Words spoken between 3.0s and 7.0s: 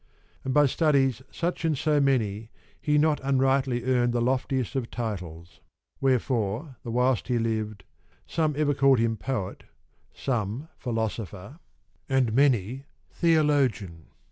unrightly earned the loftiest of titles, wherefore, the